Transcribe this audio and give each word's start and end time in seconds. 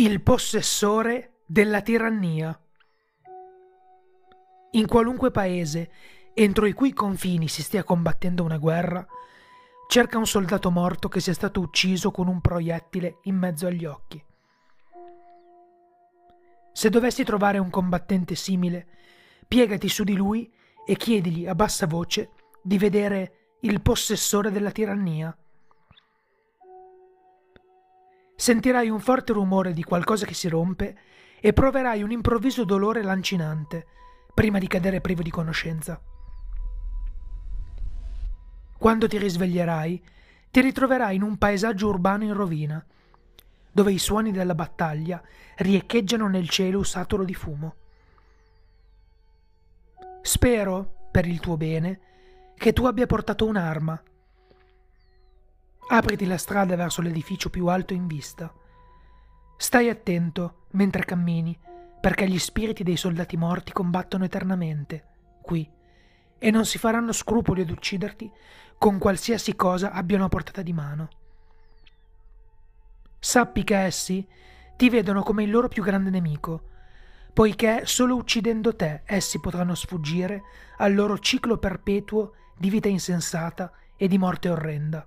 il 0.00 0.22
possessore 0.22 1.40
della 1.44 1.80
tirannia. 1.80 2.56
In 4.72 4.86
qualunque 4.86 5.32
paese 5.32 5.90
entro 6.34 6.66
i 6.66 6.72
cui 6.72 6.92
confini 6.92 7.48
si 7.48 7.62
stia 7.62 7.82
combattendo 7.82 8.44
una 8.44 8.58
guerra, 8.58 9.04
cerca 9.88 10.16
un 10.16 10.26
soldato 10.26 10.70
morto 10.70 11.08
che 11.08 11.18
sia 11.18 11.34
stato 11.34 11.58
ucciso 11.58 12.12
con 12.12 12.28
un 12.28 12.40
proiettile 12.40 13.18
in 13.22 13.36
mezzo 13.38 13.66
agli 13.66 13.84
occhi. 13.86 14.24
Se 16.72 16.90
dovessi 16.90 17.24
trovare 17.24 17.58
un 17.58 17.70
combattente 17.70 18.36
simile, 18.36 18.86
piegati 19.48 19.88
su 19.88 20.04
di 20.04 20.14
lui 20.14 20.48
e 20.86 20.94
chiedigli 20.94 21.48
a 21.48 21.56
bassa 21.56 21.88
voce 21.88 22.30
di 22.62 22.78
vedere 22.78 23.56
il 23.62 23.82
possessore 23.82 24.52
della 24.52 24.70
tirannia 24.70 25.36
sentirai 28.40 28.88
un 28.88 29.00
forte 29.00 29.32
rumore 29.32 29.72
di 29.72 29.82
qualcosa 29.82 30.24
che 30.24 30.32
si 30.32 30.48
rompe 30.48 30.96
e 31.40 31.52
proverai 31.52 32.04
un 32.04 32.12
improvviso 32.12 32.62
dolore 32.62 33.02
lancinante 33.02 33.84
prima 34.32 34.60
di 34.60 34.68
cadere 34.68 35.00
privo 35.00 35.22
di 35.22 35.30
conoscenza. 35.30 36.00
Quando 38.78 39.08
ti 39.08 39.18
risveglierai, 39.18 40.04
ti 40.52 40.60
ritroverai 40.60 41.16
in 41.16 41.22
un 41.22 41.36
paesaggio 41.36 41.88
urbano 41.88 42.22
in 42.22 42.32
rovina, 42.32 42.86
dove 43.72 43.90
i 43.90 43.98
suoni 43.98 44.30
della 44.30 44.54
battaglia 44.54 45.20
riecheggiano 45.56 46.28
nel 46.28 46.48
cielo 46.48 46.84
saturo 46.84 47.24
di 47.24 47.34
fumo. 47.34 47.74
Spero, 50.22 51.08
per 51.10 51.26
il 51.26 51.40
tuo 51.40 51.56
bene, 51.56 52.00
che 52.54 52.72
tu 52.72 52.84
abbia 52.84 53.06
portato 53.06 53.46
un'arma 53.46 54.00
Apriti 55.90 56.26
la 56.26 56.36
strada 56.36 56.76
verso 56.76 57.00
l'edificio 57.00 57.48
più 57.48 57.66
alto 57.68 57.94
in 57.94 58.06
vista. 58.06 58.52
Stai 59.56 59.88
attento 59.88 60.66
mentre 60.72 61.04
cammini, 61.04 61.58
perché 61.98 62.28
gli 62.28 62.38
spiriti 62.38 62.82
dei 62.82 62.98
soldati 62.98 63.38
morti 63.38 63.72
combattono 63.72 64.24
eternamente, 64.24 65.04
qui, 65.40 65.68
e 66.38 66.50
non 66.50 66.66
si 66.66 66.76
faranno 66.76 67.12
scrupoli 67.12 67.62
ad 67.62 67.70
ucciderti 67.70 68.30
con 68.76 68.98
qualsiasi 68.98 69.56
cosa 69.56 69.90
abbiano 69.90 70.26
a 70.26 70.28
portata 70.28 70.60
di 70.60 70.74
mano. 70.74 71.08
Sappi 73.18 73.64
che 73.64 73.78
essi 73.78 74.26
ti 74.76 74.90
vedono 74.90 75.22
come 75.22 75.42
il 75.42 75.50
loro 75.50 75.68
più 75.68 75.82
grande 75.82 76.10
nemico, 76.10 76.68
poiché 77.32 77.86
solo 77.86 78.14
uccidendo 78.14 78.76
te 78.76 79.00
essi 79.06 79.40
potranno 79.40 79.74
sfuggire 79.74 80.42
al 80.76 80.94
loro 80.94 81.18
ciclo 81.18 81.56
perpetuo 81.56 82.34
di 82.56 82.68
vita 82.68 82.88
insensata 82.88 83.72
e 83.96 84.06
di 84.06 84.18
morte 84.18 84.50
orrenda. 84.50 85.06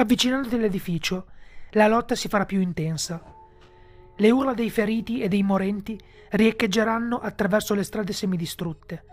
Avvicinandoti 0.00 0.54
all'edificio, 0.54 1.26
la 1.72 1.86
lotta 1.86 2.14
si 2.14 2.26
farà 2.28 2.46
più 2.46 2.58
intensa. 2.58 3.22
Le 4.16 4.30
urla 4.30 4.54
dei 4.54 4.70
feriti 4.70 5.20
e 5.20 5.28
dei 5.28 5.42
morenti 5.42 6.00
riecheggeranno 6.30 7.18
attraverso 7.18 7.74
le 7.74 7.82
strade 7.82 8.14
semidistrutte, 8.14 9.04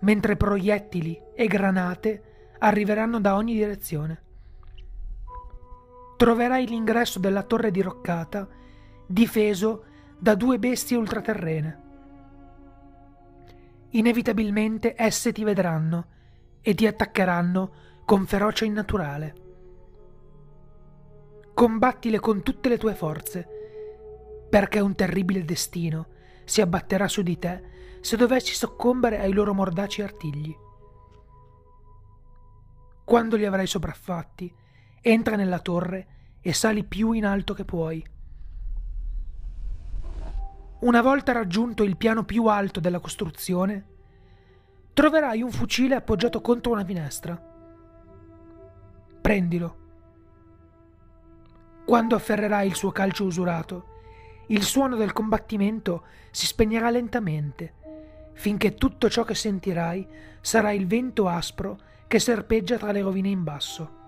mentre 0.00 0.36
proiettili 0.36 1.16
e 1.36 1.46
granate 1.46 2.22
arriveranno 2.58 3.20
da 3.20 3.36
ogni 3.36 3.54
direzione. 3.54 4.22
Troverai 6.16 6.66
l'ingresso 6.66 7.20
della 7.20 7.44
torre 7.44 7.70
diroccata 7.70 8.48
difeso 9.06 9.84
da 10.18 10.34
due 10.34 10.58
bestie 10.58 10.96
ultraterrene. 10.96 11.82
Inevitabilmente 13.90 14.94
esse 14.96 15.30
ti 15.30 15.44
vedranno 15.44 16.06
e 16.60 16.74
ti 16.74 16.88
attaccheranno 16.88 17.72
con 18.04 18.26
ferocia 18.26 18.64
innaturale 18.64 19.42
combattile 21.54 22.18
con 22.18 22.42
tutte 22.42 22.68
le 22.68 22.78
tue 22.78 22.94
forze, 22.94 23.48
perché 24.50 24.80
un 24.80 24.94
terribile 24.94 25.44
destino 25.44 26.08
si 26.44 26.60
abbatterà 26.60 27.08
su 27.08 27.22
di 27.22 27.38
te 27.38 27.72
se 28.00 28.16
dovessi 28.16 28.54
soccombere 28.54 29.20
ai 29.20 29.32
loro 29.32 29.54
mordaci 29.54 30.02
artigli. 30.02 30.54
Quando 33.04 33.36
li 33.36 33.46
avrai 33.46 33.66
sopraffatti, 33.66 34.52
entra 35.00 35.36
nella 35.36 35.60
torre 35.60 36.06
e 36.40 36.52
sali 36.52 36.84
più 36.84 37.12
in 37.12 37.24
alto 37.24 37.54
che 37.54 37.64
puoi. 37.64 38.04
Una 40.80 41.00
volta 41.00 41.32
raggiunto 41.32 41.82
il 41.82 41.96
piano 41.96 42.24
più 42.24 42.46
alto 42.46 42.80
della 42.80 42.98
costruzione, 42.98 43.86
troverai 44.92 45.40
un 45.40 45.50
fucile 45.50 45.94
appoggiato 45.94 46.40
contro 46.40 46.72
una 46.72 46.84
finestra. 46.84 47.40
Prendilo 49.20 49.82
quando 51.84 52.14
afferrerai 52.14 52.66
il 52.66 52.74
suo 52.74 52.90
calcio 52.90 53.24
usurato, 53.24 53.92
il 54.48 54.62
suono 54.62 54.96
del 54.96 55.12
combattimento 55.12 56.04
si 56.30 56.46
spegnerà 56.46 56.90
lentamente, 56.90 57.74
finché 58.32 58.74
tutto 58.74 59.08
ciò 59.08 59.24
che 59.24 59.34
sentirai 59.34 60.06
sarà 60.40 60.72
il 60.72 60.86
vento 60.86 61.28
aspro 61.28 61.78
che 62.06 62.18
serpeggia 62.18 62.76
tra 62.76 62.92
le 62.92 63.00
rovine 63.00 63.28
in 63.28 63.42
basso. 63.42 64.02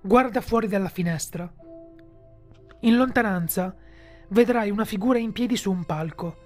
Guarda 0.00 0.40
fuori 0.40 0.66
dalla 0.66 0.88
finestra. 0.88 1.50
In 2.80 2.96
lontananza 2.96 3.74
vedrai 4.28 4.70
una 4.70 4.84
figura 4.84 5.18
in 5.18 5.32
piedi 5.32 5.56
su 5.56 5.70
un 5.70 5.84
palco. 5.84 6.36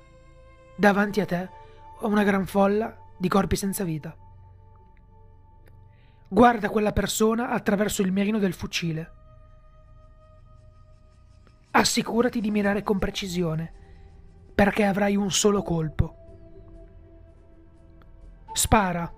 Davanti 0.76 1.20
a 1.20 1.26
te 1.26 1.48
una 2.02 2.22
gran 2.22 2.44
folla 2.44 2.94
di 3.16 3.28
corpi 3.28 3.56
senza 3.56 3.82
vita. 3.82 4.14
Guarda 6.28 6.68
quella 6.70 6.92
persona 6.92 7.50
attraverso 7.50 8.02
il 8.02 8.10
mirino 8.10 8.38
del 8.38 8.52
fucile. 8.52 9.12
Assicurati 11.70 12.40
di 12.40 12.50
mirare 12.50 12.82
con 12.82 12.98
precisione, 12.98 13.72
perché 14.54 14.84
avrai 14.84 15.14
un 15.14 15.30
solo 15.30 15.62
colpo. 15.62 16.16
Spara. 18.52 19.12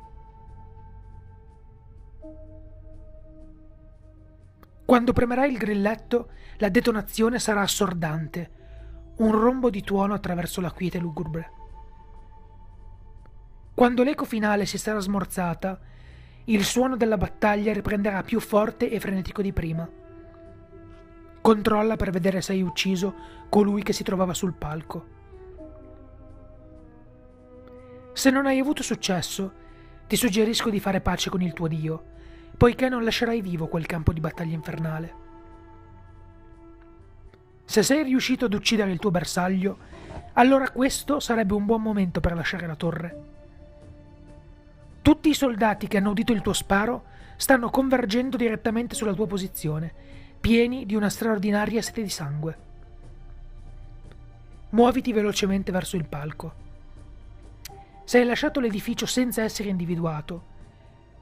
Quando 4.84 5.12
premerai 5.12 5.50
il 5.50 5.58
grilletto, 5.58 6.30
la 6.56 6.68
detonazione 6.68 7.38
sarà 7.38 7.60
assordante, 7.60 8.50
un 9.18 9.32
rombo 9.32 9.70
di 9.70 9.82
tuono 9.82 10.12
attraverso 10.12 10.60
la 10.60 10.72
quiete 10.72 10.98
lugubre. 10.98 11.52
Quando 13.74 14.02
l'eco 14.02 14.24
finale 14.24 14.66
si 14.66 14.76
sarà 14.76 14.98
smorzata, 14.98 15.78
il 16.48 16.64
suono 16.64 16.96
della 16.96 17.18
battaglia 17.18 17.74
riprenderà 17.74 18.22
più 18.22 18.40
forte 18.40 18.90
e 18.90 18.98
frenetico 19.00 19.42
di 19.42 19.52
prima. 19.52 19.86
Controlla 21.42 21.96
per 21.96 22.10
vedere 22.10 22.40
se 22.40 22.52
hai 22.52 22.62
ucciso 22.62 23.14
colui 23.50 23.82
che 23.82 23.92
si 23.92 24.02
trovava 24.02 24.32
sul 24.32 24.54
palco. 24.54 25.16
Se 28.12 28.30
non 28.30 28.46
hai 28.46 28.58
avuto 28.58 28.82
successo, 28.82 29.52
ti 30.06 30.16
suggerisco 30.16 30.70
di 30.70 30.80
fare 30.80 31.02
pace 31.02 31.28
con 31.28 31.42
il 31.42 31.52
tuo 31.52 31.68
Dio, 31.68 32.04
poiché 32.56 32.88
non 32.88 33.04
lascerai 33.04 33.42
vivo 33.42 33.68
quel 33.68 33.84
campo 33.84 34.14
di 34.14 34.20
battaglia 34.20 34.54
infernale. 34.54 35.14
Se 37.66 37.82
sei 37.82 38.02
riuscito 38.04 38.46
ad 38.46 38.54
uccidere 38.54 38.90
il 38.90 38.98
tuo 38.98 39.10
bersaglio, 39.10 39.76
allora 40.32 40.70
questo 40.70 41.20
sarebbe 41.20 41.52
un 41.52 41.66
buon 41.66 41.82
momento 41.82 42.20
per 42.20 42.34
lasciare 42.34 42.66
la 42.66 42.74
torre. 42.74 43.36
Tutti 45.08 45.30
i 45.30 45.34
soldati 45.34 45.88
che 45.88 45.96
hanno 45.96 46.10
udito 46.10 46.34
il 46.34 46.42
tuo 46.42 46.52
sparo 46.52 47.04
stanno 47.36 47.70
convergendo 47.70 48.36
direttamente 48.36 48.94
sulla 48.94 49.14
tua 49.14 49.26
posizione, 49.26 49.90
pieni 50.38 50.84
di 50.84 50.94
una 50.94 51.08
straordinaria 51.08 51.80
sete 51.80 52.02
di 52.02 52.10
sangue. 52.10 52.58
Muoviti 54.68 55.14
velocemente 55.14 55.72
verso 55.72 55.96
il 55.96 56.04
palco. 56.04 56.52
Se 58.04 58.18
hai 58.18 58.26
lasciato 58.26 58.60
l'edificio 58.60 59.06
senza 59.06 59.42
essere 59.42 59.70
individuato, 59.70 60.42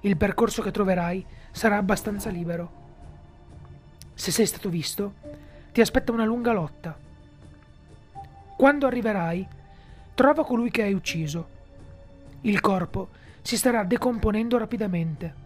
il 0.01 0.17
percorso 0.17 0.63
che 0.63 0.73
troverai 0.73 1.25
sarà 1.53 1.77
abbastanza 1.77 2.29
libero. 2.29 2.73
Se 4.15 4.33
sei 4.33 4.47
stato 4.47 4.69
visto, 4.69 5.15
ti 5.71 5.81
aspetta 5.81 6.11
una 6.11 6.25
lunga 6.25 6.53
lotta. 6.53 6.99
Quando 8.57 8.87
arriverai, 8.89 9.47
trova 10.15 10.45
colui 10.45 10.73
che 10.73 10.83
hai 10.83 10.93
ucciso. 10.93 11.49
Il 12.41 12.61
corpo 12.61 13.23
si 13.47 13.57
starà 13.57 13.85
decomponendo 13.85 14.59
rapidamente. 14.59 15.45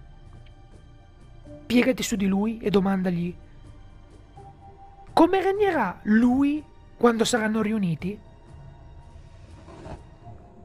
Piegati 1.66 2.02
su 2.02 2.16
di 2.16 2.26
lui 2.26 2.58
e 2.58 2.70
domandagli 2.70 3.36
come 5.12 5.42
regnerà 5.42 6.00
lui 6.04 6.64
quando 6.96 7.24
saranno 7.26 7.60
riuniti? 7.60 8.18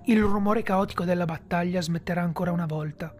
Il 0.05 0.21
rumore 0.21 0.63
caotico 0.63 1.03
della 1.03 1.25
battaglia 1.25 1.81
smetterà 1.81 2.21
ancora 2.21 2.53
una 2.53 2.65
volta. 2.65 3.13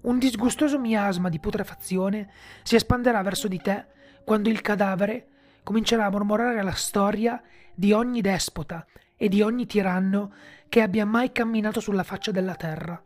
Un 0.00 0.18
disgustoso 0.18 0.78
miasma 0.78 1.28
di 1.28 1.38
putrefazione 1.40 2.30
si 2.62 2.74
espanderà 2.74 3.20
verso 3.20 3.48
di 3.48 3.58
te 3.58 3.84
quando 4.24 4.48
il 4.48 4.62
cadavere 4.62 5.26
comincerà 5.62 6.06
a 6.06 6.10
mormorare 6.10 6.62
la 6.62 6.72
storia 6.72 7.38
di 7.74 7.92
ogni 7.92 8.22
despota 8.22 8.86
e 9.22 9.28
di 9.28 9.42
ogni 9.42 9.66
tiranno 9.66 10.32
che 10.70 10.80
abbia 10.80 11.04
mai 11.04 11.30
camminato 11.30 11.78
sulla 11.78 12.04
faccia 12.04 12.30
della 12.30 12.54
terra. 12.54 12.98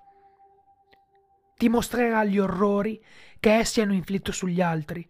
ti 1.56 1.69
mostrerà 1.69 2.22
gli 2.22 2.38
orrori 2.38 3.02
che 3.40 3.55
essi 3.55 3.81
hanno 3.81 3.94
inflitto 3.94 4.31
sugli 4.31 4.61
altri, 4.61 5.08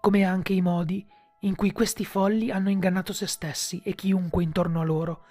come 0.00 0.24
anche 0.24 0.54
i 0.54 0.62
modi 0.62 1.06
in 1.40 1.54
cui 1.56 1.72
questi 1.72 2.06
folli 2.06 2.50
hanno 2.50 2.70
ingannato 2.70 3.12
se 3.12 3.26
stessi 3.26 3.82
e 3.84 3.94
chiunque 3.94 4.42
intorno 4.42 4.80
a 4.80 4.84
loro, 4.84 5.24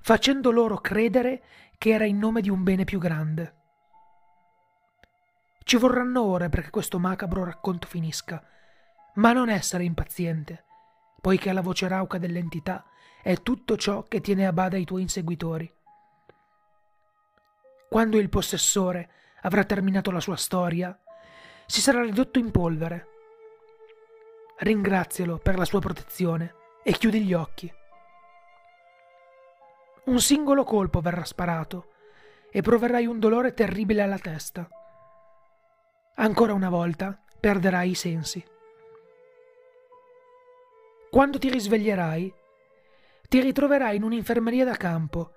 facendo 0.00 0.50
loro 0.50 0.78
credere 0.78 1.42
che 1.76 1.90
era 1.90 2.06
in 2.06 2.16
nome 2.16 2.40
di 2.40 2.48
un 2.48 2.62
bene 2.62 2.84
più 2.84 2.98
grande. 2.98 3.56
Ci 5.62 5.76
vorranno 5.76 6.22
ore 6.22 6.48
perché 6.48 6.70
questo 6.70 6.98
macabro 6.98 7.44
racconto 7.44 7.86
finisca, 7.86 8.42
ma 9.16 9.34
non 9.34 9.50
essere 9.50 9.84
impaziente, 9.84 10.64
poiché 11.20 11.52
la 11.52 11.60
voce 11.60 11.86
rauca 11.86 12.16
dell'entità 12.16 12.82
è 13.22 13.42
tutto 13.42 13.76
ciò 13.76 14.04
che 14.04 14.20
tiene 14.20 14.46
a 14.46 14.52
bada 14.52 14.76
i 14.76 14.84
tuoi 14.84 15.02
inseguitori. 15.02 15.70
Quando 17.88 18.18
il 18.18 18.28
possessore 18.28 19.10
avrà 19.42 19.64
terminato 19.64 20.10
la 20.10 20.20
sua 20.20 20.36
storia, 20.36 20.98
si 21.66 21.80
sarà 21.80 22.02
ridotto 22.02 22.38
in 22.38 22.50
polvere. 22.50 23.06
Ringrazialo 24.58 25.38
per 25.38 25.56
la 25.58 25.64
sua 25.64 25.80
protezione 25.80 26.54
e 26.82 26.92
chiudi 26.92 27.22
gli 27.22 27.32
occhi. 27.32 27.72
Un 30.04 30.20
singolo 30.20 30.64
colpo 30.64 31.00
verrà 31.00 31.24
sparato 31.24 31.92
e 32.50 32.62
proverai 32.62 33.06
un 33.06 33.18
dolore 33.18 33.52
terribile 33.52 34.02
alla 34.02 34.18
testa. 34.18 34.66
Ancora 36.14 36.54
una 36.54 36.70
volta 36.70 37.22
perderai 37.38 37.90
i 37.90 37.94
sensi. 37.94 38.44
Quando 41.10 41.38
ti 41.38 41.48
risveglierai, 41.48 42.34
ti 43.28 43.40
ritroverai 43.40 43.96
in 43.96 44.02
un'infermeria 44.04 44.64
da 44.64 44.74
campo 44.74 45.32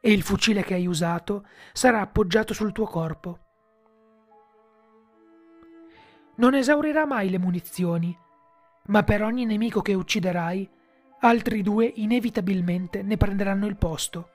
e 0.00 0.10
il 0.10 0.22
fucile 0.22 0.64
che 0.64 0.74
hai 0.74 0.86
usato 0.86 1.46
sarà 1.72 2.00
appoggiato 2.00 2.54
sul 2.54 2.72
tuo 2.72 2.86
corpo. 2.86 3.38
Non 6.36 6.54
esaurirà 6.54 7.04
mai 7.04 7.28
le 7.28 7.38
munizioni, 7.38 8.16
ma 8.86 9.02
per 9.02 9.22
ogni 9.22 9.44
nemico 9.44 9.82
che 9.82 9.92
ucciderai, 9.92 10.68
altri 11.20 11.62
due 11.62 11.92
inevitabilmente 11.96 13.02
ne 13.02 13.16
prenderanno 13.16 13.66
il 13.66 13.76
posto. 13.76 14.30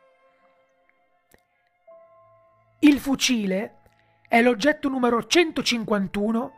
Il 2.80 3.00
fucile 3.00 3.82
è 4.28 4.42
l'oggetto 4.42 4.90
numero 4.90 5.26
151 5.26 6.52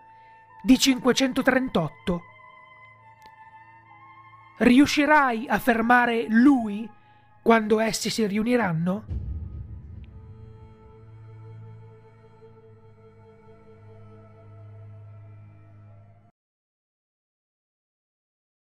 di 0.63 0.77
538. 0.77 2.21
Riuscirai 4.57 5.47
a 5.47 5.57
fermare 5.57 6.25
lui 6.29 6.89
quando 7.41 7.79
essi 7.79 8.09
si 8.09 8.25
riuniranno? 8.25 9.22